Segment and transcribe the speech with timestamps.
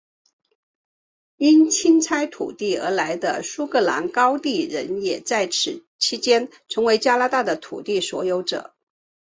[1.37, 8.73] 因清拆土地而来的苏格兰高地人也在此期间成为加拿大的土地所有者。